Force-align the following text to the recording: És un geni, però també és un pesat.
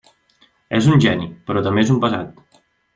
És 0.79 0.89
un 0.95 1.05
geni, 1.05 1.29
però 1.51 1.65
també 1.69 1.87
és 1.87 1.95
un 1.99 2.05
pesat. 2.07 2.63